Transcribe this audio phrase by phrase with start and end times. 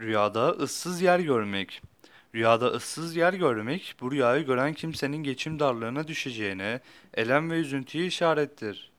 [0.00, 1.82] Rüyada ıssız yer görmek.
[2.34, 6.80] Rüyada ıssız yer görmek, bu rüyayı gören kimsenin geçim darlığına düşeceğine,
[7.14, 8.92] elem ve üzüntüye işarettir.